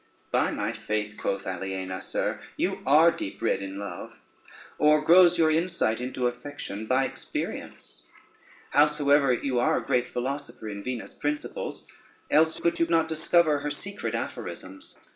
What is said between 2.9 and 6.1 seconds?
deep read in love, or grows your insight